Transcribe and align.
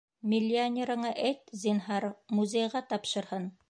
Миллионерыңа 0.31 1.13
әйт, 1.31 1.55
зинһар, 1.67 2.11
музейға 2.41 2.87
тапшырһын! 2.93 3.53